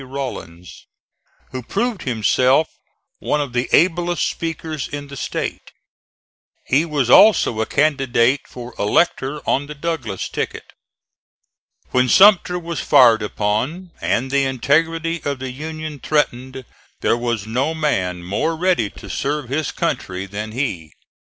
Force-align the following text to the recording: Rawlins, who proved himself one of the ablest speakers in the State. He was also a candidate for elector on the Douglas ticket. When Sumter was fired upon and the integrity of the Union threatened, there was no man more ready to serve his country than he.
Rawlins, 0.03 0.87
who 1.51 1.61
proved 1.61 2.01
himself 2.01 2.67
one 3.19 3.39
of 3.39 3.53
the 3.53 3.69
ablest 3.71 4.27
speakers 4.27 4.87
in 4.87 5.09
the 5.09 5.15
State. 5.15 5.69
He 6.65 6.85
was 6.85 7.11
also 7.11 7.61
a 7.61 7.67
candidate 7.67 8.47
for 8.47 8.73
elector 8.79 9.47
on 9.47 9.67
the 9.67 9.75
Douglas 9.75 10.27
ticket. 10.27 10.63
When 11.91 12.09
Sumter 12.09 12.57
was 12.57 12.79
fired 12.79 13.21
upon 13.21 13.91
and 14.01 14.31
the 14.31 14.43
integrity 14.43 15.21
of 15.23 15.37
the 15.37 15.51
Union 15.51 15.99
threatened, 15.99 16.65
there 17.01 17.15
was 17.15 17.45
no 17.45 17.75
man 17.75 18.23
more 18.23 18.55
ready 18.55 18.89
to 18.89 19.07
serve 19.07 19.49
his 19.49 19.71
country 19.71 20.25
than 20.25 20.53
he. 20.53 20.93